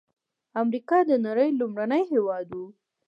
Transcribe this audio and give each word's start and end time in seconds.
امریکا 0.61 0.97
د 1.09 1.11
نړۍ 1.25 1.49
لومړنی 1.59 2.03
هېواد 2.11 2.47
و. 2.57 2.61